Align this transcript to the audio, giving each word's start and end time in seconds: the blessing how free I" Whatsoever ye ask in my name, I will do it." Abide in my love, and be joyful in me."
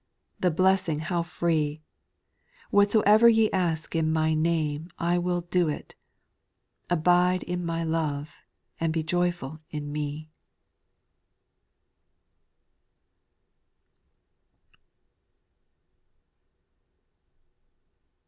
the 0.39 0.49
blessing 0.49 0.97
how 0.97 1.21
free 1.21 1.79
I" 1.79 2.65
Whatsoever 2.71 3.29
ye 3.29 3.51
ask 3.51 3.95
in 3.95 4.11
my 4.11 4.33
name, 4.33 4.89
I 4.97 5.19
will 5.19 5.41
do 5.41 5.67
it." 5.69 5.93
Abide 6.89 7.43
in 7.43 7.63
my 7.63 7.83
love, 7.83 8.39
and 8.79 8.91
be 8.91 9.03
joyful 9.03 9.59
in 9.69 9.91
me." 9.91 10.31